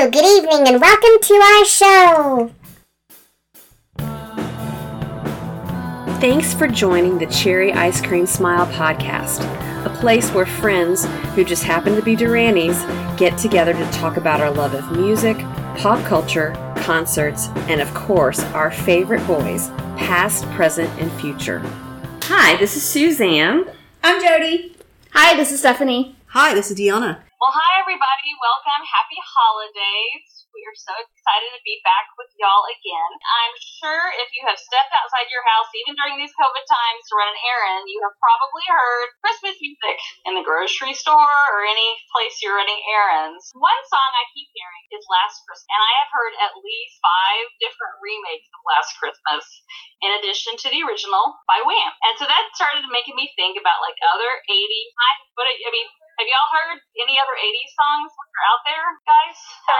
[0.00, 2.50] Hello, good evening, and welcome to our show.
[6.20, 9.44] Thanks for joining the Cherry Ice Cream Smile podcast,
[9.84, 12.80] a place where friends who just happen to be Duranies
[13.18, 15.36] get together to talk about our love of music,
[15.76, 21.58] pop culture, concerts, and of course, our favorite boys, past, present, and future.
[22.22, 23.66] Hi, this is Suzanne.
[24.02, 24.76] I'm Jody.
[25.12, 26.16] Hi, this is Stephanie.
[26.28, 27.18] Hi, this is Deanna.
[27.40, 28.36] Well, hi, everybody.
[28.36, 28.84] Welcome.
[28.84, 30.44] Happy holidays.
[30.52, 33.12] We are so excited to be back with y'all again.
[33.16, 37.16] I'm sure if you have stepped outside your house, even during these COVID times, to
[37.16, 39.96] run an errand, you have probably heard Christmas music
[40.28, 43.48] in the grocery store or any place you're running errands.
[43.56, 47.44] One song I keep hearing is Last Christmas, and I have heard at least five
[47.56, 49.48] different remakes of Last Christmas,
[50.04, 51.92] in addition to the original by Wham.
[52.04, 54.92] And so that started making me think about like other 80s.
[55.40, 55.88] But I mean,
[56.20, 59.38] have y'all heard any other 80s songs that are out there, guys?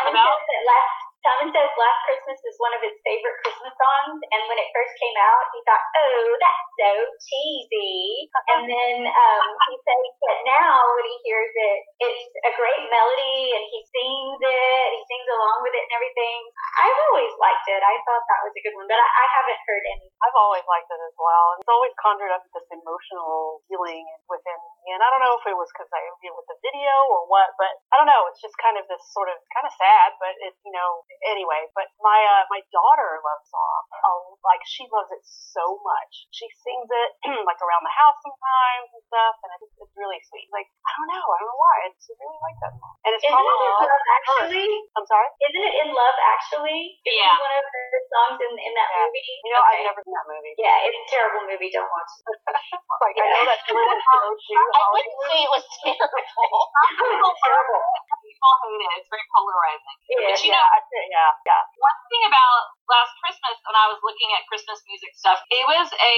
[0.09, 0.41] About?
[0.41, 4.57] that last, Simon says Last Christmas is one of his favorite Christmas songs, and when
[4.57, 6.93] it first came out, he thought, oh, that's so
[7.29, 8.25] cheesy.
[8.57, 13.53] And then um, he says that now when he hears it, it's a great melody,
[13.53, 16.41] and he sings it, he sings along with it and everything.
[16.81, 17.81] I've always liked it.
[17.85, 20.09] I thought that was a good one, but I, I haven't heard any.
[20.25, 21.61] I've always liked it as well.
[21.61, 24.97] It's always conjured up this emotional feeling within me.
[24.97, 27.53] And I don't know if it was because I it with the video or what,
[27.57, 28.29] but I don't know.
[28.29, 31.67] It's just kind of this sort of kind of sad, but it's you know anyway.
[31.77, 33.83] But my uh, my daughter loves song.
[34.07, 36.13] Oh, like she loves it so much.
[36.35, 37.11] She sings it
[37.49, 40.49] like around the house sometimes and stuff, and it's, it's really sweet.
[40.55, 41.77] Like I don't know, I don't know why.
[41.85, 42.95] I just really like that song.
[43.07, 44.69] And it's Isn't probably it in Love Actually?
[44.97, 45.29] I'm sorry.
[45.51, 46.81] Isn't it in Love Actually?
[47.05, 47.35] Isn't Yeah.
[47.41, 49.05] One of the songs in, in that Yeah.
[49.07, 49.33] movie.
[49.45, 49.77] You know, Okay.
[49.81, 50.55] I've never seen that movie.
[50.59, 51.71] Yeah, it's a terrible movie.
[51.73, 52.25] Don't watch it.
[53.05, 54.71] like I know that everyone's so cute.
[54.77, 56.65] I wouldn't say it was terrible.
[57.41, 57.83] Terrible.
[58.41, 58.93] People hate it.
[59.05, 59.97] It's very polarizing.
[60.09, 61.61] Yeah, But you Yeah, know, I think, yeah, yeah.
[61.77, 62.61] one thing about
[62.91, 66.17] last Christmas when I was looking at Christmas music stuff, it was a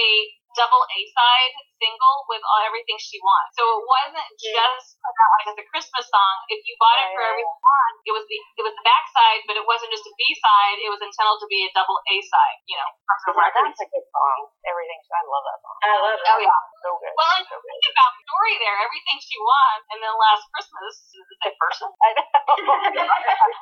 [0.53, 3.57] double A side single with all everything she wants.
[3.57, 6.35] So it wasn't just put out like as a Christmas song.
[6.53, 7.33] If you bought it for Right.
[7.33, 10.13] everyone wants, it was the it was the back side, but it wasn't just a
[10.13, 10.77] B side.
[10.81, 12.57] It was intended to be a double A side.
[12.69, 13.65] You know, from the Yeah, records.
[13.73, 14.37] that's a good song.
[14.65, 14.99] Everything.
[15.09, 15.75] I love that song.
[15.81, 16.21] I love it.
[16.29, 16.61] Oh yeah.
[16.85, 17.13] So good.
[17.17, 17.69] Well, so good.
[17.73, 18.77] think about the story there.
[18.85, 21.89] Everything she wants, and then last Christmas is the same person.
[21.89, 22.29] I know.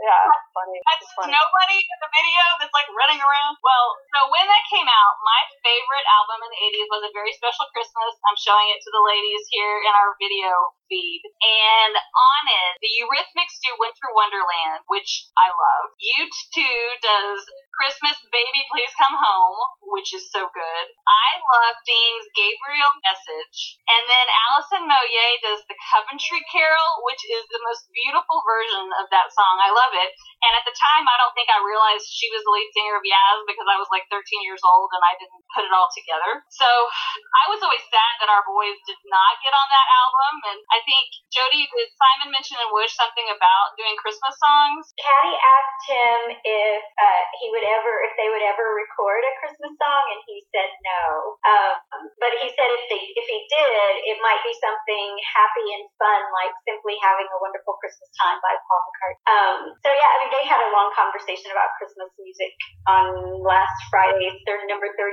[0.00, 0.24] Yeah.
[0.32, 0.78] It's funny.
[0.86, 1.32] That's It's funny.
[1.32, 3.54] nobody in the video that's like running around.
[3.62, 7.32] Well, so when that came out, my favorite album in the 80s was A Very
[7.36, 8.12] Special Christmas.
[8.28, 10.50] I'm showing it to the ladies here in our video
[10.88, 11.22] feed.
[11.42, 15.84] And on it, the Eurythmics do Winter Wonderland, which I love.
[15.98, 16.58] U2
[17.02, 17.40] does
[17.76, 19.60] Christmas Baby Please Come Home,
[19.92, 20.84] which is so good.
[21.04, 21.28] I
[21.60, 23.76] love Dean's Gabriel Message.
[23.84, 29.12] And then Alison Moyet does the Coventry Carol, which is the most beautiful version of
[29.12, 29.60] that song.
[29.60, 30.10] I love it.
[30.40, 33.04] And at the time, I don't think I realized she was the lead singer of
[33.04, 36.48] Yaz because I was like 13 years old and I didn't put it all together.
[36.56, 40.32] So I was always sad that our boys did not get on that album.
[40.48, 44.92] And think, Jody, did Simon mention and Wish something about doing Christmas songs?
[45.00, 49.72] Patty asked him if uh, he would ever, if they would ever record a Christmas
[49.78, 51.36] song, and he said no.
[51.46, 55.84] Um, but he said if they, if he did, it might be something happy and
[55.98, 59.18] fun, like simply having a wonderful Christmas time by Paul McCartney.
[59.26, 62.54] Um, so yeah, I mean, they had a long conversation about Christmas music
[62.86, 65.10] on last Friday's their number 34,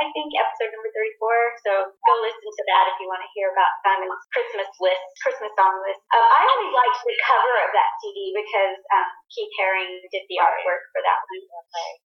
[0.00, 1.60] I think, episode number 34.
[1.60, 5.52] So go listen to that if you want to hear about Simon's Christmas list, Christmas
[5.52, 6.00] song list.
[6.16, 10.40] Um, I always liked the cover of that CD because um, Keith Haring did the
[10.40, 11.44] artwork for that one.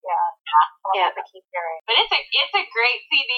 [0.04, 0.28] Yeah.
[0.92, 1.10] Yeah.
[1.16, 1.80] Hearing.
[1.88, 3.32] But it's a it's a great CD.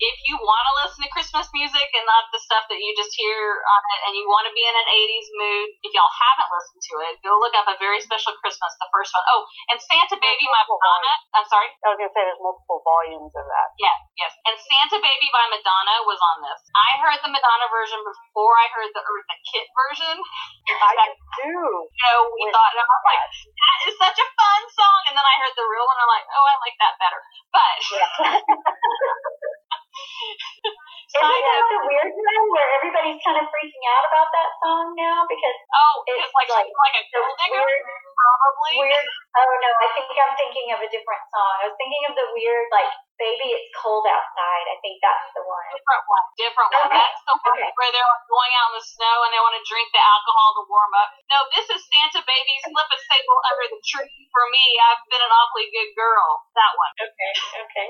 [0.00, 3.12] If you want to listen to Christmas music and not the stuff that you just
[3.12, 6.48] hear on it, and you want to be in an '80s mood, if y'all haven't
[6.48, 9.24] listened to it, go look up a very special Christmas, the first one.
[9.28, 11.12] Oh, and Santa Baby by Madonna.
[11.36, 11.68] I'm sorry.
[11.84, 13.68] I was gonna say there's multiple volumes of that.
[13.76, 14.32] Yeah, yes.
[14.48, 16.60] And Santa Baby by Madonna was on this.
[16.72, 20.16] I heard the Madonna version before I heard the Eartha Kitt version.
[20.96, 21.12] I
[21.44, 21.52] do.
[21.52, 25.00] You know, we thought, and I was like, that is such a fun song.
[25.12, 27.20] And then I heard the real one, and I'm like, oh, I like that better.
[27.52, 27.76] But
[29.90, 35.26] Isn't that the weird one where everybody's kind of freaking out about that song now
[35.26, 38.74] because oh, It's like like like a gold digger, weird- probably.
[38.86, 39.06] weird?
[39.34, 41.54] Oh no, I think I'm thinking of a different song.
[41.60, 45.42] I was thinking of the weird like "Baby It's Cold Outside." I think that's the
[45.42, 45.66] one.
[45.74, 46.86] Different one, different one.
[46.90, 47.70] Okay, That's the one okay.
[47.74, 50.64] where they're going out in the snow and they want to drink the alcohol to
[50.70, 51.10] warm up.
[51.26, 54.30] No, this is Santa Baby slip a sable under the tree.
[54.30, 56.46] For me, I've been an awfully good girl.
[56.54, 56.92] That one.
[57.02, 57.32] Okay,
[57.66, 57.86] okay.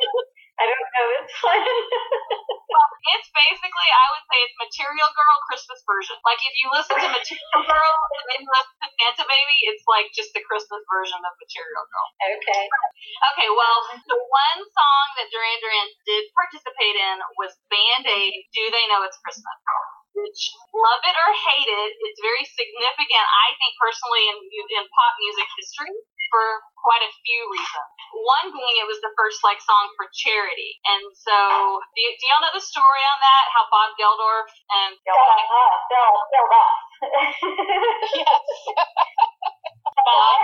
[0.61, 1.65] I don't know this one.
[3.01, 6.15] It's basically, I would say, it's Material Girl Christmas version.
[6.21, 10.13] Like if you listen to Material Girl and then listen to Santa Baby, it's like
[10.13, 12.07] just the Christmas version of Material Girl.
[12.39, 12.65] okay.
[13.35, 18.69] Okay, well, the one song that Duran Duran did participate in was Band Aid, Do
[18.69, 19.59] They Know It's Christmas?
[20.15, 25.15] Which, love it or hate it, it's very significant, I think, personally, in, in pop
[25.23, 25.95] music history
[26.31, 27.91] for quite a few reasons.
[28.17, 31.37] One being it was the first like song for charity, and so
[31.95, 33.45] do, do y'all know the story on that?
[33.53, 34.97] How Bob Geldorf and
[38.11, 38.43] Yes.
[40.01, 40.41] Bob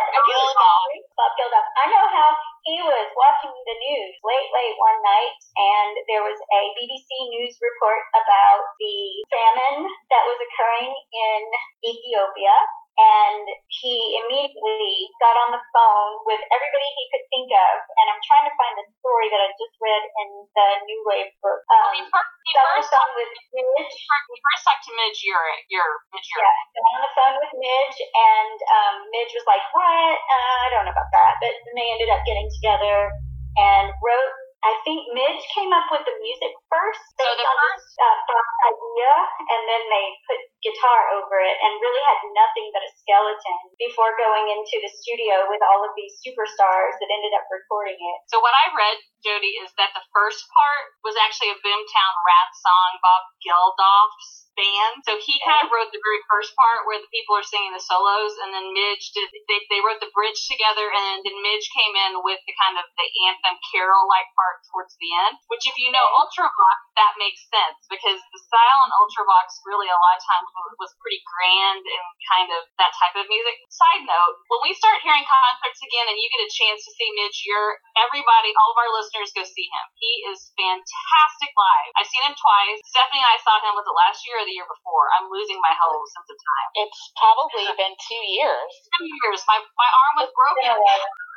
[1.16, 1.66] Bob Geldof.
[1.80, 2.28] I know how
[2.64, 7.56] he was watching the news late, late one night, and there was a BBC News
[7.62, 8.96] report about the
[9.32, 11.40] famine that was occurring in
[11.88, 12.56] Ethiopia.
[12.96, 13.92] And he
[14.24, 17.74] immediately got on the phone with everybody he could think of.
[18.00, 21.28] And I'm trying to find the story that I just read in the New Wave
[21.44, 21.60] book.
[21.76, 23.96] Um, we first, we got on the first, phone with Midge.
[24.32, 26.48] we first talked to Midge Urick, your Midge Urick.
[26.48, 30.16] Yeah, got on the phone with Midge, and um, Midge was like, "What?
[30.16, 33.12] Uh, I don't know about that." But then they ended up getting together
[33.60, 34.45] and wrote.
[34.66, 38.18] I think Midge came up with the music first, So based the on this uh,
[38.66, 39.12] idea,
[39.46, 44.18] and then they put guitar over it, and really had nothing but a skeleton before
[44.18, 48.18] going into the studio with all of these superstars that ended up recording it.
[48.26, 52.58] So what I read, Jody, is that the first part was actually a Boomtown Rats
[52.58, 55.04] song, Bob Geldof's band.
[55.04, 57.82] So he kind of wrote the very first part where the people are singing the
[57.84, 59.28] solos, and then Midge did.
[59.46, 62.84] They, they wrote the bridge together, and then Midge came in with the kind of
[62.96, 65.36] the anthem carol like part towards the end.
[65.52, 70.00] Which, if you know Ultravox, that makes sense because the style in Ultravox really a
[70.00, 73.54] lot of times was- was pretty grand and kind of that type of music.
[73.68, 77.08] Side note: when we start hearing concerts again, and you get a chance to see
[77.12, 79.86] Midge, you're everybody, all of our listeners, go see him.
[80.00, 81.90] He is fantastic live.
[82.00, 82.80] I've seen him twice.
[82.88, 85.06] Stephanie and I saw him was it last year the year before?
[85.18, 86.68] I'm losing my whole sense of time.
[86.86, 88.70] It's probably been two years.
[88.96, 89.42] Two years.
[89.50, 90.78] My my arm was broken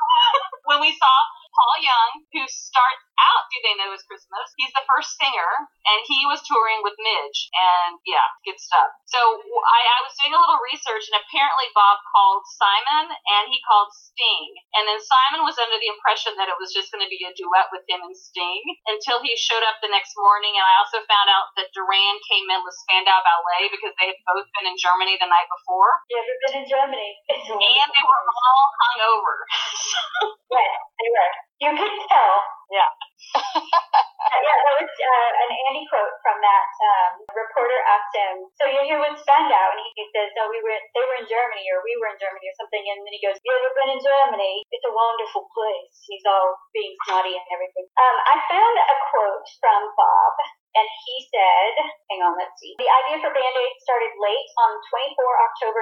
[0.70, 1.16] when we saw
[1.60, 4.48] Paul Young, who starts out Do They Know It's Christmas.
[4.56, 5.52] He's the first singer,
[5.84, 8.96] and he was touring with Midge, and yeah, good stuff.
[9.12, 13.60] So I, I was doing a little research, and apparently Bob called Simon and he
[13.68, 17.12] called Sting, and then Simon was under the impression that it was just going to
[17.12, 20.64] be a duet with him and Sting until he showed up the next morning, and
[20.64, 24.48] I also found out that Duran came in with Spandau Ballet because they had both
[24.56, 27.12] been in Germany the night before, You ever been in Germany?
[27.60, 29.36] And they were all hungover.
[30.50, 31.34] Yes, they were.
[31.62, 32.34] You could tell.
[32.74, 32.90] Yeah.
[33.38, 38.66] Uh, yeah, that was uh, an Andy quote from that um, reporter asked him, "So
[38.66, 40.74] you're here with Spandau?" And he says, "No, we were.
[40.74, 43.38] They were in Germany, or we were in Germany, or something." And then he goes,
[43.46, 44.66] "You ever been in Germany?
[44.74, 47.86] It's a wonderful place." He's all being snotty and everything.
[47.94, 50.34] Um, I found a quote from Bob.
[50.78, 51.74] And he said,
[52.14, 52.78] hang on, let's see.
[52.78, 55.82] The idea for Band-Aid started late on 24 October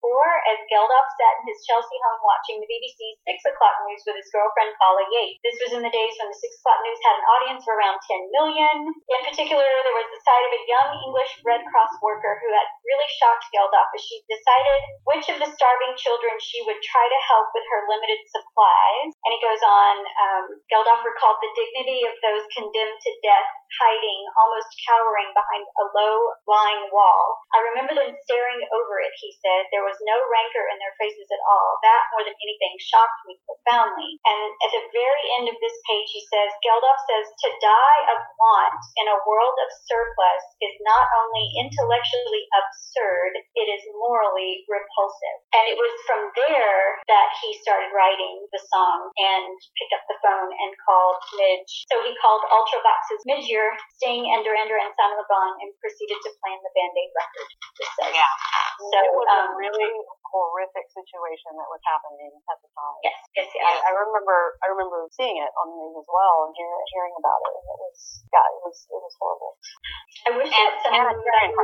[0.00, 4.16] 1984 as Geldof sat in his Chelsea home watching the BBC's 6 o'clock news with
[4.16, 5.40] his girlfriend Paula Yates.
[5.44, 7.98] This was in the days when the 6 o'clock news had an audience of around
[8.00, 8.76] 10 million.
[8.88, 12.68] In particular, there was the sight of a young English Red Cross worker who had
[12.88, 17.20] really shocked Geldof as she decided which of the starving children she would try to
[17.28, 19.12] help with her limited supplies.
[19.28, 24.07] And he goes on, um, Geldof recalled the dignity of those condemned to death hiding,
[24.38, 26.16] almost cowering behind a low
[26.46, 27.42] lying wall.
[27.50, 29.66] I remember them staring over it, he said.
[29.74, 31.68] There was no rancor in their faces at all.
[31.82, 34.20] That, more than anything, shocked me profoundly.
[34.22, 38.18] And at the very end of this page, he says, Geldof says, to die of
[38.38, 45.38] want in a world of surplus is not only intellectually absurd, it is morally repulsive.
[45.56, 50.20] And it was from there that he started writing the song and picked up the
[50.22, 51.88] phone and called Midge.
[51.90, 53.48] So he called Ultravox's Midge
[53.98, 57.48] Sting, and Duran Duran Simon Le Bon and proceeded to plan the Band-Aid record.
[57.82, 58.14] This says.
[58.14, 58.32] Yeah.
[58.78, 59.90] So, it was um, a really
[60.22, 62.98] horrific situation that was happening at the time.
[63.02, 63.66] Yes, yes, yes.
[63.66, 67.10] I, I remember I remember seeing it on the news as well and hear, hearing
[67.18, 67.98] about it and it was
[68.30, 69.58] yeah it was it was horrible.
[70.26, 71.58] I wish And- that someone and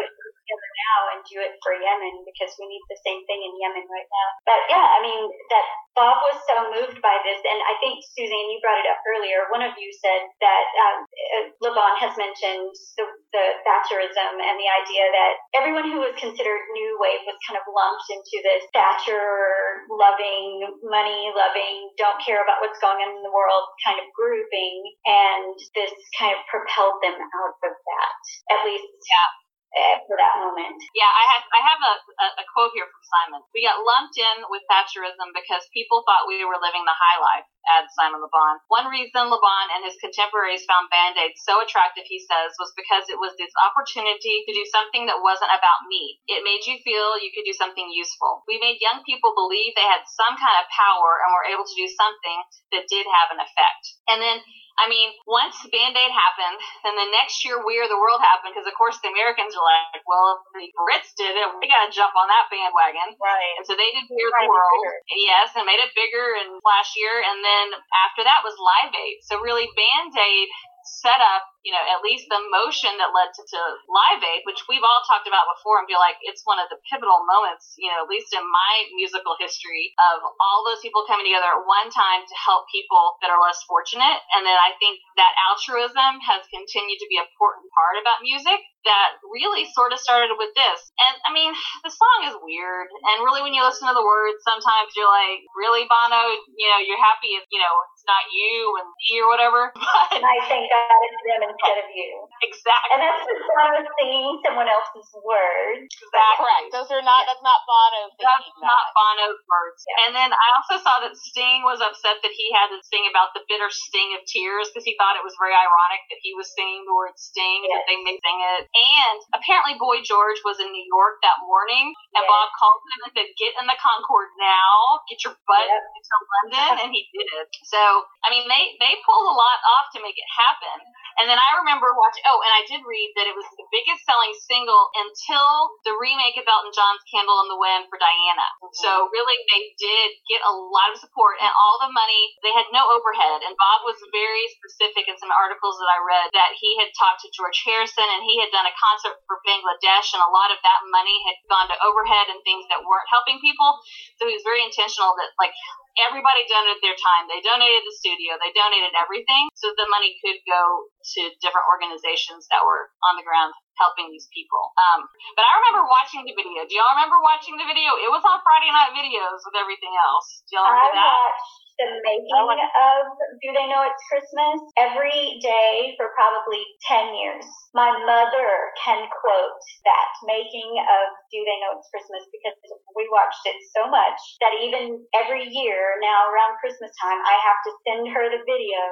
[0.44, 3.88] together now and do it for Yemen because we need the same thing in Yemen
[3.88, 4.28] right now.
[4.44, 8.50] But yeah, I mean that Bob was so moved by this, and I think Suzanne,
[8.50, 9.46] you brought it up earlier.
[9.54, 15.04] One of you said that um, uh, has mentioned the, the Thatcherism and the idea
[15.08, 20.66] that everyone who was considered new wave was kind of lumped into this Thatcher loving,
[20.82, 25.54] money loving, don't care about what's going on in the world kind of grouping, and
[25.78, 28.18] this kind of propelled them out of that.
[28.50, 29.43] At least Yeah.
[29.74, 30.78] Uh, for that moment.
[30.94, 33.42] Yeah, I have I have a, a, a quote here from Simon.
[33.50, 37.46] We got lumped in with Thatcherism because people thought we were living the high life,
[37.74, 38.62] adds Simon Le Bon.
[38.70, 43.10] One reason Le Bon and his contemporaries found Band-Aid so attractive, he says, was because
[43.10, 46.22] it was this opportunity to do something that wasn't about me.
[46.30, 48.46] It made you feel you could do something useful.
[48.46, 51.76] We made young people believe they had some kind of power and were able to
[51.78, 52.38] do something
[52.72, 53.82] that did have an effect.
[54.06, 54.38] And then
[54.74, 58.58] I mean, once Band Aid happened, then the next year We Are the World happened,
[58.58, 61.94] because of course the Americans are like, well, if the Brits did it, we gotta
[61.94, 63.14] jump on that bandwagon.
[63.22, 63.54] Right.
[63.58, 64.82] And so they did We Are the World.
[64.82, 64.98] bigger.
[65.30, 67.22] Yes, and made it bigger and last year.
[67.22, 69.22] And then after that was Live Aid.
[69.22, 70.48] So really Band Aid
[70.84, 74.64] set up, you know, at least the motion that led to, to Live Aid, which
[74.68, 77.88] we've all talked about before and feel like it's one of the pivotal moments, you
[77.88, 81.88] know, at least in my musical history of all those people coming together at one
[81.88, 84.20] time to help people that are less fortunate.
[84.36, 88.60] And then I think that altruism has continued to be an important part about music
[88.84, 90.78] that really sort of started with this.
[91.00, 91.52] And I mean,
[91.84, 92.88] the song is weird.
[93.12, 96.80] And really, when you listen to the words, sometimes you're like, really, Bono, you know,
[96.84, 99.72] you're happy if, you know, it's not you and me or whatever.
[99.84, 102.10] But And I thank God it's them instead of you.
[102.44, 102.90] exactly.
[102.94, 105.88] And that's the song of singing someone else's words.
[105.88, 106.44] exactly.
[106.44, 106.68] Correct.
[106.76, 107.24] Those are not.
[107.28, 108.92] That's not Bono That's thinking not.
[108.94, 109.80] Bono's words.
[109.88, 109.96] Yeah.
[110.06, 113.32] And then I also saw that Sting was upset that he had to sing about
[113.32, 116.48] the bitter sting of tears because he thought it was very ironic that he was
[116.52, 117.88] singing the word sting, that Yes.
[117.88, 118.62] they made him sing it.
[118.74, 122.30] And apparently Boy George was in New York that morning and Yes.
[122.30, 125.82] Bob called him and said, Get in the Concorde now, get your butt Yep.
[125.94, 127.48] to London and he did it.
[127.70, 127.78] So
[128.26, 130.82] I mean they they pulled a lot off to make it happen.
[131.20, 132.26] And then I remember watching.
[132.26, 136.34] Oh, and I did read that it was the biggest selling single until the remake
[136.38, 138.48] of Elton John's "Candle in the Wind" for Diana.
[138.58, 138.74] Mm-hmm.
[138.82, 142.34] So really, they did get a lot of support, and all the money.
[142.42, 146.28] They had no overhead, and Bob was very specific in some articles that I read
[146.34, 150.14] that he had talked to George Harrison, and he had done a concert for Bangladesh,
[150.14, 153.38] and a lot of that money had gone to overhead and things that weren't helping
[153.38, 153.78] people.
[154.18, 155.54] So he was very intentional that like
[155.98, 157.30] everybody donated their time.
[157.30, 158.34] They donated the studio.
[158.38, 163.24] They donated everything so the money could go to different organizations that were on the
[163.26, 164.70] ground helping these people.
[164.78, 165.02] Um,
[165.34, 166.62] but I remember watching the video.
[166.66, 167.98] Do y'all remember watching the video?
[167.98, 170.46] It was on Friday night videos with everything else.
[170.46, 171.10] Do y'all I remember that?
[171.10, 173.00] watched the making of
[173.42, 177.46] Do They Know It's Christmas every day for probably 10 years.
[177.74, 181.04] My mother can quote that making of
[181.34, 182.54] Do They Know It's Christmas because
[182.94, 187.58] we watched it so much that even every year now around Christmas time, I have
[187.66, 188.82] to send her the video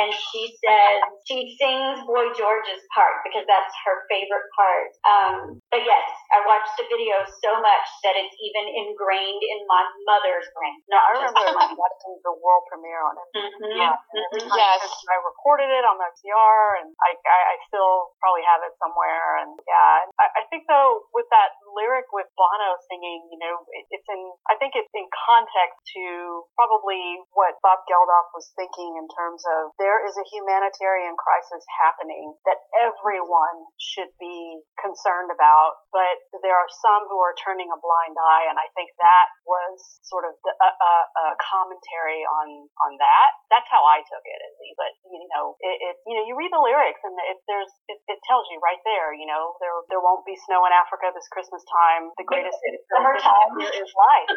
[0.00, 4.88] and she says, she sings Boy George's part because that's her favorite part.
[5.04, 5.36] Um,
[5.68, 10.48] but yes, I watched the video so much that it's even ingrained in my mother's
[10.56, 10.80] brain.
[10.88, 12.13] No, I Not just remember mine.
[12.14, 13.28] Watching the world premiere on it.
[13.34, 13.76] Mhm.
[13.76, 13.96] Yeah.
[14.14, 14.56] Mhm.
[14.56, 15.04] Yes.
[15.10, 19.38] I recorded it on my CR, and I, I, I still probably have it somewhere.
[19.42, 23.84] And yeah, I, I think though with that lyric with Bono singing, you know, it,
[23.90, 24.22] it's in.
[24.48, 26.04] I think it's in context to
[26.54, 32.38] probably what Bob Geldof was thinking in terms of there is a humanitarian crisis happening
[32.46, 38.14] that everyone should be concerned about, but there are some who are turning a blind
[38.14, 39.76] eye, and I think that was
[40.06, 43.30] sort of the, a, a, a commentary on on that.
[43.50, 44.78] That's how I took it, at least.
[44.78, 47.98] But you know, it, it you know you read the lyrics and it there's it,
[48.06, 49.10] it tells you right there.
[49.16, 52.12] You know, there there won't be snow in Africa this Christmas time.
[52.16, 53.50] The greatest gift this Summertime.
[53.60, 54.28] year is life.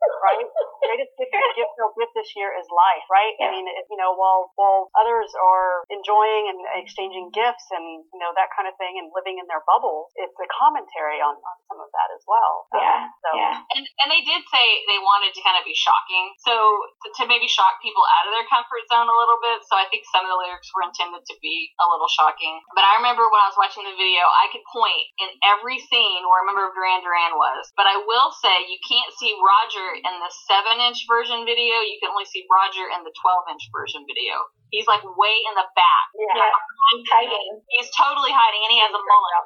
[0.00, 0.48] Right,
[0.80, 3.04] greatest gift gift they'll get this year is life.
[3.12, 8.04] Right, I mean, it, you know, while while others are enjoying and exchanging gifts and
[8.08, 11.36] you know that kind of thing and living in their bubbles, it's a commentary on,
[11.36, 12.64] on some of that as well.
[12.72, 13.56] Um, Yeah, so yeah.
[13.76, 16.56] And, and they did say they wanted to kind of be shocking, so
[17.04, 19.60] to, to maybe shock people out of their comfort zone a little bit.
[19.68, 22.60] So I think some of the lyrics were intended to be a little shocking.
[22.72, 26.24] But I remember when I was watching the video, I could point in every scene
[26.30, 27.68] where a member of Duran Duran was.
[27.74, 31.82] But I will say you can't see Roger in the seven-inch version video.
[31.82, 34.46] You can only see Roger in the twelve-inch version video.
[34.70, 36.06] He's like way in the back.
[36.14, 36.46] Yeah.
[36.46, 37.52] Behind Hiding.
[37.74, 39.44] He's totally hiding, and he has a mullet.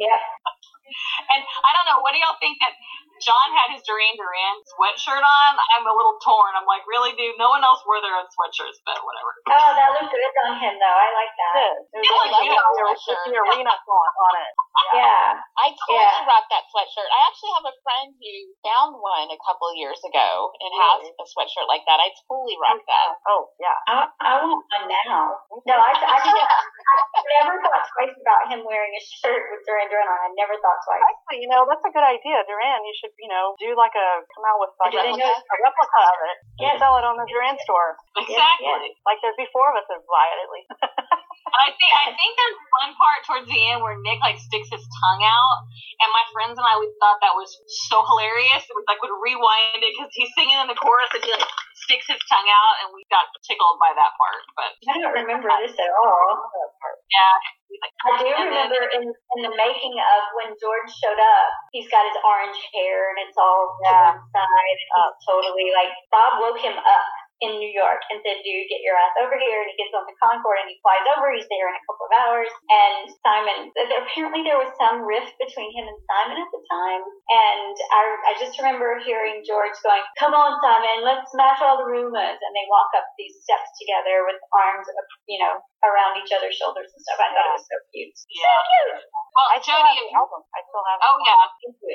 [0.00, 0.16] yeah.
[1.28, 2.72] And I don't know, what do y'all think that
[3.22, 5.52] John had his Duran Duran sweatshirt on?
[5.76, 6.54] I'm a little torn.
[6.54, 7.34] I'm like, really, dude?
[7.38, 9.30] No one else wore their own sweatshirts, but whatever.
[9.52, 10.98] Oh, that looked good on him though.
[10.98, 11.52] I like that.
[11.58, 11.76] Good.
[11.98, 13.22] It was like like the, that the, sweatshirt.
[13.28, 14.52] the arena font on it.
[14.94, 15.34] Yeah.
[15.58, 16.22] I totally Yeah.
[16.30, 17.10] rock that sweatshirt.
[17.10, 18.32] I actually have a friend who
[18.62, 21.98] found one a couple years ago and has a sweatshirt like that.
[21.98, 23.18] I totally rock that.
[23.26, 23.74] Oh yeah.
[23.90, 25.34] I, I want one now.
[25.66, 26.62] No, I, I, thought,
[27.18, 30.30] I never thought twice about him wearing a shirt with Duran Duran on.
[30.30, 31.02] I never thought twice.
[31.04, 32.80] Actually, you know that's a good idea, Duran.
[32.86, 36.00] You should, you know, do like a come out with like a, replica, a replica
[36.12, 36.36] of it.
[36.58, 37.96] And sell it on the Duran store.
[38.18, 38.92] Exactly.
[39.06, 40.70] Like there'd be four of us that buy it at least.
[41.52, 44.84] I think I think there's one part towards the end where Nick like sticks his
[44.84, 45.56] tongue out,
[46.04, 47.48] and my friends and I we thought that was
[47.88, 48.64] so hilarious.
[48.68, 51.48] We like would rewind it because he's singing in the chorus and he like
[51.88, 54.42] sticks his tongue out, and we got tickled by that part.
[54.58, 56.28] But I don't remember this at all.
[57.08, 57.34] yeah,
[57.80, 62.04] like, I do remember in, in the making of when George showed up, he's got
[62.04, 64.16] his orange hair and it's all Yeah.
[64.16, 67.04] to one side, and he's totally like Bob woke him up
[67.40, 70.04] in New York and said, "Dude, get your ass over here." And he gets on
[70.06, 71.30] the Concorde and he flies over.
[71.30, 72.50] He's there in a couple of hours.
[72.70, 77.02] And Simon, apparently there was some rift between him and Simon at the time.
[77.30, 81.88] And I, I just remember hearing George going, "Come on, Simon, let's smash all the
[81.88, 84.86] rumors." And they walk up these steps together with arms,
[85.30, 87.22] you know, around each other's shoulders and stuff.
[87.22, 88.14] I thought it was so cute.
[88.34, 88.42] Yeah.
[88.42, 89.02] So cute.
[89.38, 90.42] Well, I still Jody, have the album.
[90.50, 90.98] I still have.
[90.98, 91.38] Oh yeah.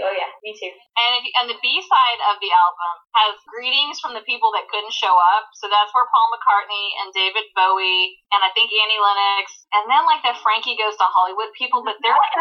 [0.07, 0.71] Oh yeah, me too.
[0.71, 4.71] and if, and the B side of the album has greetings from the people that
[4.71, 5.51] couldn't show up.
[5.59, 10.07] So that's where Paul McCartney and David Bowie and I think Annie Lennox, and then
[10.07, 12.31] like the Frankie Goes to Hollywood people, but they're like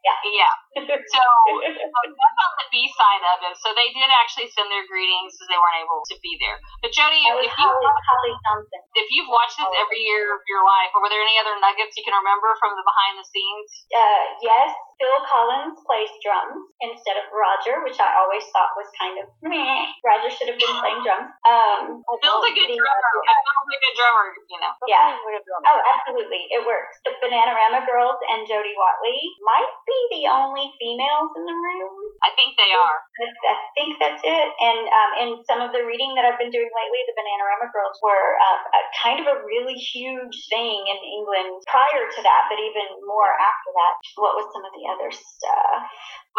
[0.00, 0.48] I really, got a lot of lines up.
[0.48, 0.48] Yeah.
[0.48, 0.54] yeah.
[1.10, 1.18] So
[1.90, 3.54] so that's on the B side of it.
[3.58, 6.62] So they did actually send their greetings because they weren't able to be there.
[6.78, 10.62] But Jody, That if you, Holly, Holly if you've watched this every year of your
[10.62, 13.70] life, or were there any other nuggets you can remember from the behind the scenes?
[13.90, 14.70] Uh, yes,
[15.02, 19.90] Phil Collins plays drums instead of Roger, which I always thought was kind of meh.
[20.06, 21.34] Roger should have been playing drums.
[21.50, 23.12] Um, Phil's a good the- drummer.
[23.26, 24.72] Phil's a good drummer, you know.
[24.86, 25.18] Yeah.
[25.18, 25.64] Sometimes we have drums.
[25.66, 26.42] Oh, absolutely.
[26.54, 26.94] It works.
[27.02, 31.92] The Bananarama Girls and Jody Watley might be the only females in the room.
[32.22, 32.96] I think they are.
[33.02, 34.48] I I think that's it.
[34.62, 37.98] And um, in some of the reading that I've been doing lately, the Bananarama Girls
[38.06, 42.62] were um, a kind of a really huge thing in England prior to that, but
[42.62, 43.94] even more after that.
[44.16, 45.82] What was some of the other stuff?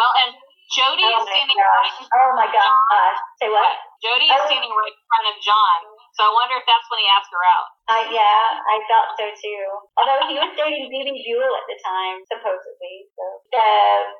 [0.00, 0.32] Well, and
[0.72, 1.94] Jody Oh is standing right.
[2.00, 3.18] Oh my gosh.
[3.36, 3.76] Say what?
[4.00, 4.48] Jody is Oh.
[4.48, 5.80] standing right in front of John.
[6.12, 7.68] So I wonder if that's when he asked her out.
[7.88, 9.64] Uh, yeah, I thought so too.
[9.96, 13.08] Although he was dating Bebe Buell at the time, supposedly.
[13.16, 13.68] So the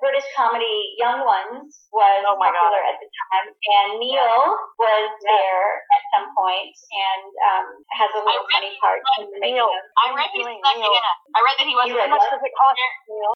[0.01, 5.69] British comedy Young Ones was Oh my popular at the time, and Neil was there
[5.93, 9.69] at some point and um, has a little funny part in the Neil.
[10.01, 10.97] I read he doing snuck Neil?
[10.97, 11.05] in.
[11.37, 12.01] I read that he wasn't.
[12.01, 13.33] How much does it cost, Neil?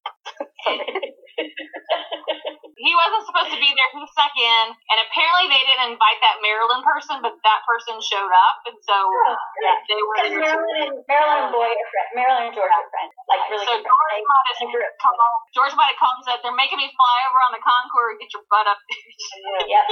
[2.77, 3.91] He wasn't supposed to be there.
[3.97, 8.29] He snuck in, and apparently they didn't invite that Marilyn person, but that person showed
[8.29, 8.97] up, and so
[9.63, 9.77] yeah.
[9.87, 10.17] they were.
[10.17, 12.11] Because Marilyn and Marilyn and Boy are friends.
[12.15, 14.27] Marilyn and George are friends, like really So good George friends.
[14.27, 14.97] might they grew up
[15.57, 18.17] George might have called and said, "They're making me fly over on the Concorde.
[18.17, 19.05] And get your butt up there."
[19.77, 19.87] Yep.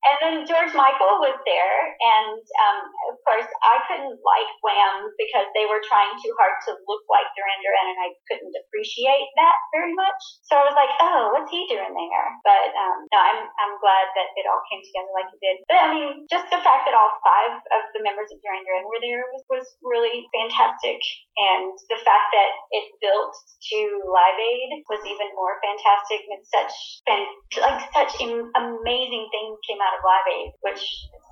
[0.00, 2.78] And then George Michael was there, and um,
[3.10, 7.26] of course I couldn't like Wham because they were trying too hard to look like
[7.34, 10.20] Duran Duran, and I couldn't appreciate that very much.
[10.46, 12.28] So I was like, oh, what's he doing there?
[12.44, 15.56] But um, no, I'm I'm glad that it all came together like it did.
[15.68, 19.02] But I mean, just the fact that all five of the members of Duran were
[19.02, 21.00] there was was really fantastic,
[21.36, 26.24] and the fact that it built to Live Aid was even more fantastic.
[26.30, 26.72] And such
[27.06, 27.22] fan,
[27.60, 30.84] like such am- amazing things came out of Live Aid, which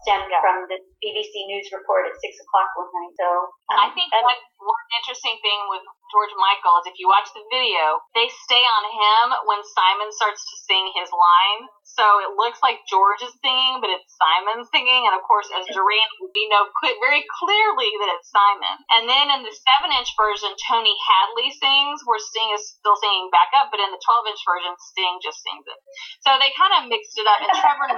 [0.03, 3.15] stemmed from the BBC News report at six o'clock one night.
[3.19, 3.29] So
[3.71, 7.45] um, I think one, one interesting thing with George Michael is if you watch the
[7.53, 11.69] video, they stay on him when Simon starts to sing his line.
[11.85, 15.09] So it looks like George is singing, but it's Simon singing.
[15.09, 16.69] And of course, as Duran, we know
[17.01, 18.77] very clearly that it's Simon.
[18.93, 23.33] And then in the 7 inch version, Tony Hadley sings, where Sting is still singing
[23.33, 25.81] back up, but in the 12 inch version, Sting just sings it.
[26.25, 27.41] So they kind of mixed it up.
[27.41, 27.89] And Trevor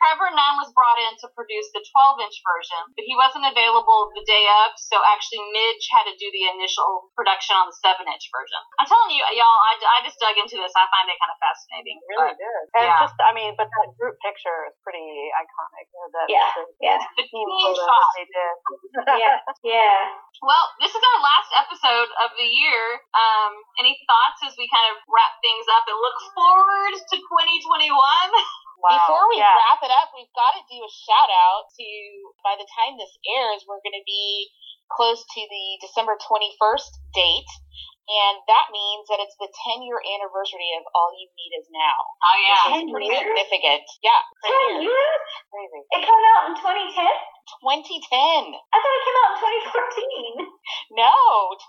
[0.00, 4.14] Trevor Nunn was brought in to produce the 12 inch version, but he wasn't available
[4.14, 4.78] the day of.
[4.78, 8.60] So actually, Midge had to do the initial production on the 7 inch version.
[8.78, 10.70] I'm telling you, y'all, I, I just dug into this.
[10.78, 11.98] I find it kind of fascinating.
[12.06, 12.62] Really But did.
[12.78, 13.02] And yeah.
[13.02, 15.02] just, I mean, but that group picture is pretty
[15.34, 15.86] iconic.
[15.90, 18.10] You know, that, Yeah, the yeah, the team team shot.
[18.14, 18.54] they did.
[19.22, 19.36] yeah,
[19.66, 19.98] yeah.
[20.44, 23.02] Well, this is our last episode of the year.
[23.16, 27.90] Um, any thoughts as we kind of wrap things up and look forward to 2021?
[28.80, 28.96] Wow.
[28.96, 29.52] Before we yeah.
[29.52, 31.88] wrap it up, we've got to do a shout out to,
[32.40, 34.48] by the time this airs, we're going to be
[34.88, 37.52] close to the December 21st date.
[38.10, 41.94] And that means that it's the 10 year anniversary of All You Need Is Now.
[42.26, 42.58] Oh yeah.
[42.66, 43.22] Which is pretty years?
[43.22, 43.86] significant.
[44.02, 44.90] Yeah, 10 Ten years.
[44.90, 45.22] years?
[45.46, 45.80] Crazy.
[45.94, 47.06] It came out in 2010.
[47.62, 48.50] 2010.
[48.50, 49.38] I thought it came out in
[50.42, 50.98] 2014.
[50.98, 51.14] No,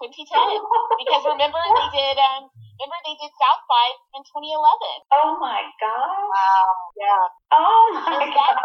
[0.02, 0.34] 2010.
[1.02, 3.86] Because remember they did, um, remember they did South by
[4.18, 5.14] in 2011.
[5.14, 6.26] Oh my gosh.
[6.26, 6.91] Wow.
[7.00, 7.24] Yeah.
[7.56, 8.60] Oh my gosh.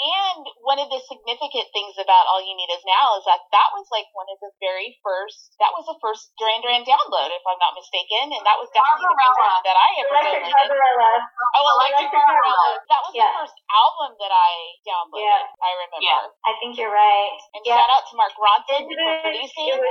[0.00, 3.68] And one of the significant things about All You Need Is Now is that that
[3.76, 5.58] was like one one of the very first.
[5.58, 9.10] That was the first Duran Duran download, if I'm not mistaken, and that was definitely
[9.10, 10.78] the first that I ever Electric downloaded.
[10.78, 11.10] Barbarella.
[11.58, 12.70] Oh, Electric Barbarella.
[12.86, 13.26] That was Yeah.
[13.34, 14.50] the first album that I
[14.86, 15.26] downloaded.
[15.26, 15.58] Yeah.
[15.58, 16.06] I remember.
[16.06, 16.22] Yeah.
[16.46, 17.34] I think you're right.
[17.58, 17.82] And Yeah.
[17.82, 19.74] shout out to Mark Ronson for It producing.
[19.74, 19.90] was,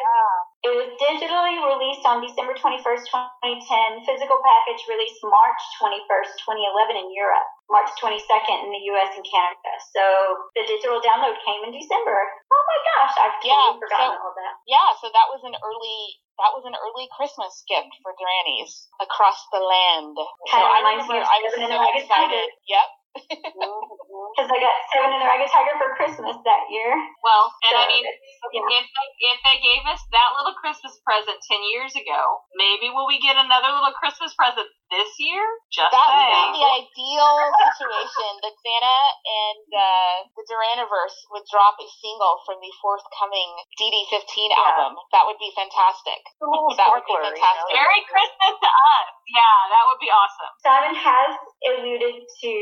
[0.64, 4.08] it was digitally released on December 21st, 2010.
[4.08, 7.52] Physical package released March 21st, 2011 in Europe.
[7.72, 9.74] March 22nd in the US and Canada.
[9.96, 10.04] So
[10.60, 12.18] the digital download came in December.
[12.52, 14.54] Oh my gosh, I've totally Yeah, forgotten so- all that.
[14.68, 16.00] Yeah, so that was an early
[16.42, 20.18] that was an early Christmas gift for Duranies across the land.
[20.18, 22.50] So Kinda I remember I was so excited.
[22.68, 22.88] Yep.
[24.32, 26.90] Because I got Seven and the Ragged Tiger for Christmas that year.
[27.22, 28.18] Well, and I mean, it's-
[28.52, 28.66] yeah.
[28.82, 33.06] if they, if they gave us that little Christmas present ten years ago, maybe will
[33.06, 35.46] we get another little Christmas present this year?
[35.70, 36.52] Just That would saying.
[36.52, 42.58] be the ideal situation that Santa and uh, the Duraniverse would drop a single from
[42.60, 44.98] the forthcoming DD15 album.
[45.14, 46.18] That would be fantastic.
[46.18, 47.46] It's a That would be sparkler, you know?
[47.46, 47.74] fantastic.
[47.78, 49.08] Merry Christmas to us.
[49.32, 50.52] Yeah, that would be awesome.
[50.66, 51.32] Simon has
[51.72, 52.54] alluded to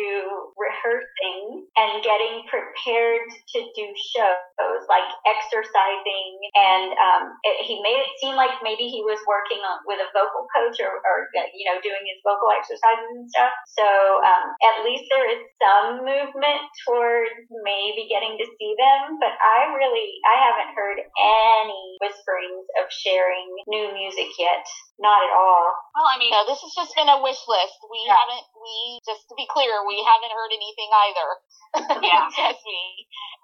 [0.54, 8.12] rehearsing and getting prepared to do shows, like exercising, and um, it, he made it
[8.22, 11.82] seem like maybe he was working on with a vocal coach or, or you know
[11.82, 13.54] doing his vocal exercises and stuff.
[13.74, 13.88] So
[14.22, 17.34] um, at least there is some movement toward
[17.66, 23.48] maybe getting to see them, but I really I haven't heard any whisperings of sharing
[23.68, 24.64] new music yet.
[25.00, 25.68] Not at all.
[25.96, 27.78] Well, I mean, No, this has just been a wish list.
[27.88, 28.20] We Yeah.
[28.20, 31.30] haven't, we, just to be clear, we haven't heard anything either.
[32.04, 32.28] Yeah.
[32.34, 32.84] Trust me.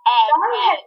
[0.08, 0.80] Um, Someone had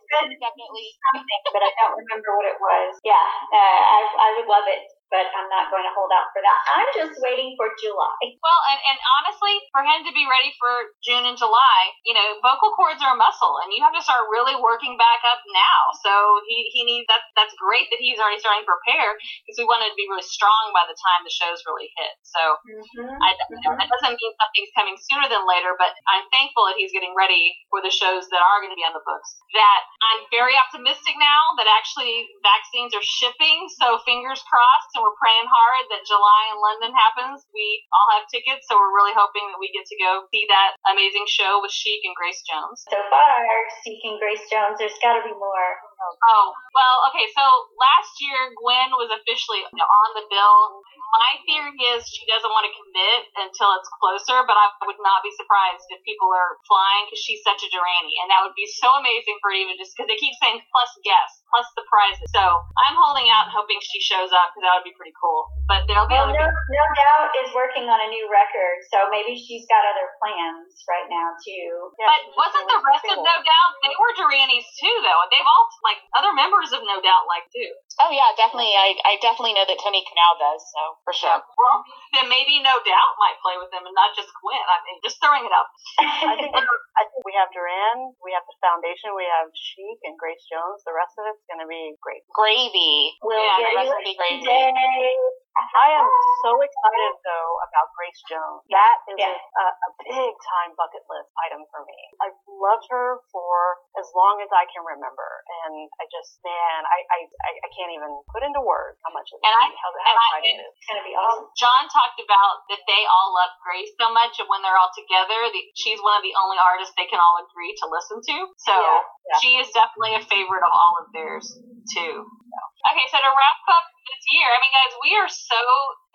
[0.43, 0.89] definitely.
[1.15, 2.91] something, but I don't remember what it was.
[3.03, 6.41] Yeah, uh, I, I would love it, but I'm not going to hold out for
[6.45, 6.59] that.
[6.69, 8.39] I'm just waiting for July.
[8.41, 12.39] Well, and, and honestly, for him to be ready for June and July, you know,
[12.45, 15.81] vocal cords are a muscle, and you have to start really working back up now.
[16.05, 16.13] So
[16.47, 17.25] he, he needs that.
[17.35, 20.73] That's great that he's already starting to prepare because we want to be really strong
[20.77, 22.15] by the time the shows really hit.
[22.23, 23.17] So Mm-hmm.
[23.17, 26.93] I, know, that doesn't mean something's coming sooner than later, but I'm thankful that he's
[26.93, 29.41] getting ready for the shows that are going to be on the books.
[29.57, 35.23] That I'm very optimistic now that actually vaccines are shipping, so fingers crossed, and we're
[35.23, 37.47] praying hard that July in London happens.
[37.55, 40.75] We all have tickets, so we're really hoping that we get to go see that
[40.91, 42.83] amazing show with Chic and Grace Jones.
[42.91, 43.39] So far,
[43.87, 45.71] seeking Grace Jones, there's got to be more.
[45.99, 47.43] Oh, well, okay, so
[47.75, 50.83] last year Gwen was officially on the bill.
[51.19, 55.25] My theory is she doesn't want to commit until it's closer, but I would not
[55.25, 58.69] be surprised if people are flying because she's such a Duranie, and that would be
[58.69, 62.29] so amazing for even just because they keep saying plus guests, plus the prizes.
[62.31, 65.49] So I'm holding out and hoping she shows up because that would be pretty cool.
[65.67, 66.53] But there'll be Well, no, people.
[66.53, 71.09] no doubt is working on a new record, so maybe she's got other plans right
[71.09, 71.91] now too.
[71.99, 76.01] But wasn't the rest of No Doubt they were Duranies too though, they've all like
[76.13, 77.73] other members of No Doubt like too.
[78.05, 78.77] Oh yeah, definitely.
[78.77, 80.61] I, I definitely know that Tony Kanal does.
[80.69, 81.41] So for sure.
[81.41, 81.77] Well,
[82.13, 84.61] then maybe No Doubt might play with them and not just Gwen.
[84.61, 85.69] I mean, just throwing it up.
[86.29, 90.15] I think I think we have Duran, we have the foundation, we have Chic and
[90.21, 90.85] Grace Jones.
[90.85, 92.23] The rest of it's going to be great.
[92.35, 93.17] Gravy.
[93.25, 94.45] We'll Yeah, get the rest you be gravy.
[94.45, 95.15] today.
[95.59, 96.07] I am
[96.47, 98.63] so excited though about Grace Jones.
[98.71, 99.35] That is Yeah.
[99.35, 101.99] a, a big time bucket list item for me.
[102.23, 103.55] I've loved her for
[103.99, 105.27] as long as I can remember,
[105.67, 107.19] and I just man, I I,
[107.63, 110.43] I can't even put into words how much it And I- how, how and I-
[110.43, 110.73] it is.
[110.75, 111.47] It's gonna be awesome.
[111.47, 114.91] Um, John talked about that they all love Grace so much, and when they're all
[114.95, 118.37] together, the, she's one of the only artists they can all agree to listen to.
[118.65, 119.39] So Yeah, yeah.
[119.39, 121.47] she is definitely a favorite of all of theirs
[121.95, 122.27] too.
[122.49, 125.61] Okay, so to wrap up this year, I mean, guys, we are so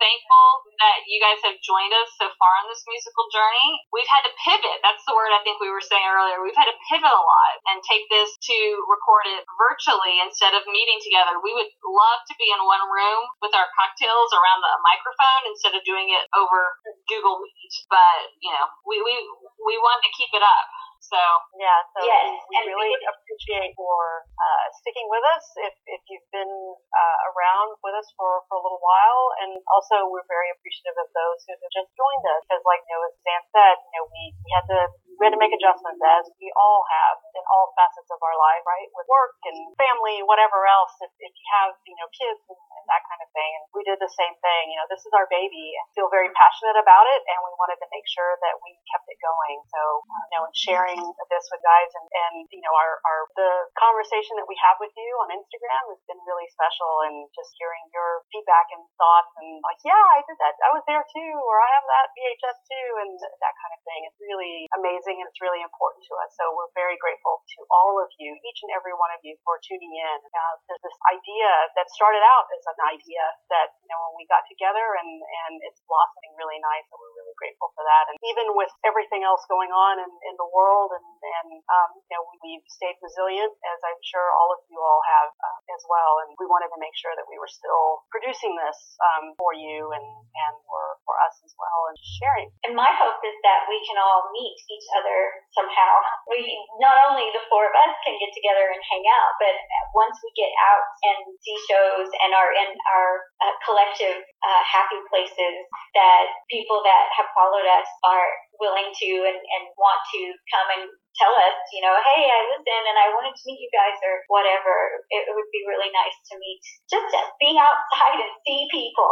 [0.02, 0.46] thankful
[0.82, 3.70] that you guys have joined us so far on this musical journey.
[3.94, 4.82] We've had to pivot.
[4.82, 6.42] That's the word I think we were saying earlier.
[6.42, 8.58] We've had to pivot a lot and take this to
[8.90, 11.38] record it virtually instead of meeting together.
[11.38, 15.78] We would love to be in one room with our cocktails around the microphone instead
[15.78, 16.74] of doing it over
[17.06, 17.74] Google Meet.
[17.86, 19.14] But, you know, we, we,
[19.62, 20.66] we wanted to keep it up.
[21.14, 21.22] So,
[21.62, 26.26] Yeah, so Yes, we, we really appreciate for uh, sticking with us if, if you've
[26.34, 29.24] been uh, around with us for, for a little while.
[29.46, 32.42] And also, we're very appreciative of those who have just joined us.
[32.50, 34.80] Because, like you know, as Dan said, you know, we, we had to
[35.18, 38.62] we had to make adjustments as we all have in all facets of our life,
[38.66, 38.88] right?
[38.94, 40.94] With work and family, whatever else.
[41.02, 43.50] If, if you have, you know, kids and, and that kind of thing.
[43.58, 44.74] And we did the same thing.
[44.74, 47.20] You know, this is our baby and feel very passionate about it.
[47.30, 49.58] And we wanted to make sure that we kept it going.
[49.70, 51.00] So, uh, you know, and sharing
[51.30, 54.92] this with guys and, and you know, our, our, the conversation that we have with
[54.98, 59.62] you on Instagram has been really special and just hearing your feedback and thoughts and
[59.62, 60.58] like, yeah, I did that.
[60.64, 64.00] I was there too, or I have that VHS too, and that kind of thing.
[64.08, 66.32] It's really amazing and it's really important to us.
[66.40, 69.60] So we're very grateful to all of you, each and every one of you, for
[69.60, 70.18] tuning in.
[70.24, 73.20] Uh, there's this idea that started out as an idea
[73.52, 77.16] that you know when we got together, and and it's blossoming really nice, and we're
[77.20, 78.08] really grateful for that.
[78.08, 82.14] And even with everything else going on in, in the world, and and um, you
[82.16, 86.24] know we've stayed resilient, as I'm sure all of you all have uh, as well.
[86.24, 88.78] And we wanted to make sure that we were still producing this
[89.12, 90.06] um, for you and
[90.48, 92.48] and for for us as well, and sharing.
[92.64, 95.18] And my hope is that we can all meet each other
[95.54, 95.92] somehow.
[96.30, 96.40] We
[96.78, 99.54] not only the four of us can get together and hang out, but
[99.94, 103.10] once we get out and see shows and are in our
[103.42, 105.54] uh, collective uh, happy places,
[105.94, 108.28] that people that have followed us are
[108.58, 110.84] willing to and, and want to come and
[111.18, 114.26] tell us, you know, hey, I listened and I wanted to meet you guys or
[114.26, 115.02] whatever.
[115.10, 119.10] It, would be really nice to meet, just to be outside and see people.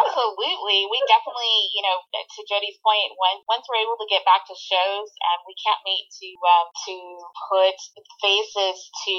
[0.00, 0.88] Absolutely.
[0.88, 4.56] We definitely, you know, to Jody's point, when once we're able to get back to
[4.56, 6.94] shows, um, we can't wait to um, to
[7.48, 7.76] put
[8.20, 9.16] faces to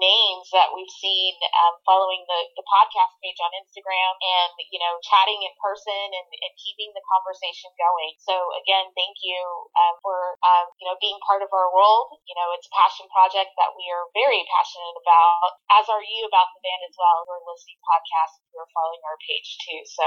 [0.00, 4.96] names that we've seen um, following the, the podcast page on Instagram and, you know,
[5.04, 8.12] chatting in person and, and keeping the conversation going.
[8.20, 9.40] So again, thank you
[9.76, 12.18] um, for um, you know being part of our world.
[12.26, 16.26] You know, it's a passion project that we are very passionate about, as are you
[16.26, 17.24] about the band as well.
[17.26, 19.80] We're listening podcasts, we're following our page too.
[19.86, 20.06] So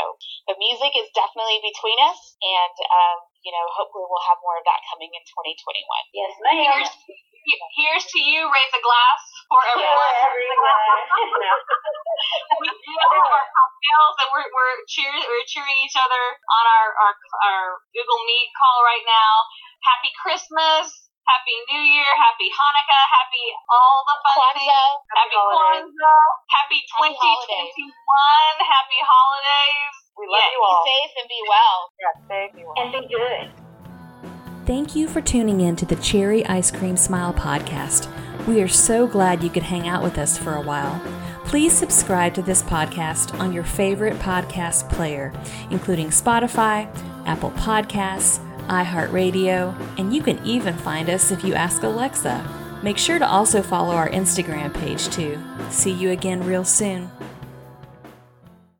[0.51, 4.65] the music is definitely between us, and um, you know, hopefully we'll have more of
[4.67, 5.55] that coming in 2021.
[6.11, 6.55] Yes, ma'am.
[6.59, 6.91] Here's,
[7.79, 8.47] here's to you.
[8.51, 10.13] Raise a glass for everyone.
[10.19, 10.81] Yeah, everyone.
[12.61, 16.87] we do have our cocktails and we're we're cheering we're cheering each other on our,
[16.99, 17.13] our
[17.47, 17.63] our
[17.95, 19.31] Google Meet call right now.
[19.87, 20.85] Happy Christmas,
[21.27, 24.59] Happy New Year, Happy Hanukkah, Happy all the fun Kwanzaa.
[24.59, 24.99] things.
[25.15, 25.87] Happy holidays.
[25.87, 26.23] Kwanzaa,
[26.55, 29.95] Happy Happy 2021, Happy holidays.
[30.19, 30.83] We love Yeah, you all.
[30.83, 31.77] Be safe and be well.
[32.03, 32.67] Yes, thank you.
[32.77, 33.45] and be good.
[34.65, 38.09] Thank you for tuning in to the Cherry Ice Cream Smile podcast.
[38.47, 40.99] We are so glad you could hang out with us for a while.
[41.45, 45.31] Please subscribe to this podcast on your favorite podcast player,
[45.71, 46.87] including Spotify,
[47.25, 52.45] Apple Podcasts, iHeartRadio, and you can even find us if you ask Alexa.
[52.83, 55.37] Make sure to also follow our Instagram page too.
[55.69, 57.09] See you again real soon.